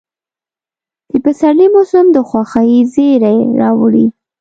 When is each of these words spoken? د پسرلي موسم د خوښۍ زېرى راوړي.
د 1.09 1.11
پسرلي 1.23 1.67
موسم 1.75 2.05
د 2.11 2.17
خوښۍ 2.29 2.71
زېرى 2.93 3.37
راوړي. 3.61 4.05